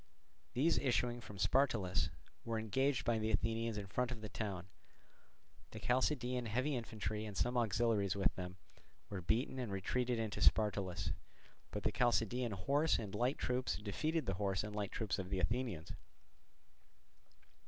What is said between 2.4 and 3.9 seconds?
were engaged by the Athenians in